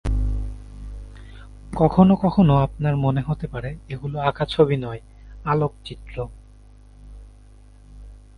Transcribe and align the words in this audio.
কখনো 1.75 2.13
কখনো 2.15 2.53
আপনার 2.57 2.95
মনে 2.95 3.21
হতে 3.21 3.47
পারে, 3.47 3.77
এগুলো 3.89 4.19
আঁকা 4.19 4.45
ছবি 4.45 4.77
নয়, 4.77 5.01
আলোকচিত্র। 5.45 6.15